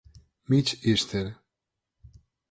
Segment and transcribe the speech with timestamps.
[0.47, 1.37] Mitch Easter.